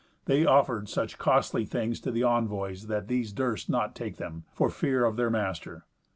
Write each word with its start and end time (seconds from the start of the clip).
They 0.25 0.47
offered 0.47 0.89
such 0.89 1.19
costly 1.19 1.63
things 1.63 1.99
to 1.99 2.09
the 2.09 2.23
envoys 2.23 2.87
that 2.87 3.07
these 3.07 3.31
durst 3.31 3.69
not 3.69 3.93
take 3.95 4.17
them, 4.17 4.45
for 4.51 4.71
fear 4.71 5.05
of 5.05 5.15
their 5.15 5.29
master. 5.29 5.85